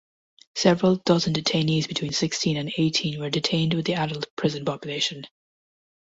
[0.55, 5.25] Several dozen detainees between sixteen and eighteen were detained with the adult prison population.